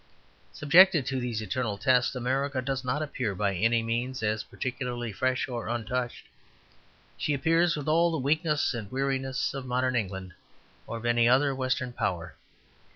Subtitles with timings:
[0.51, 5.47] Subjected to these eternal tests, America does not appear by any means as particularly fresh
[5.47, 6.25] or untouched.
[7.19, 10.33] She appears with all the weakness and weariness of modern England
[10.87, 12.33] or of any other Western power.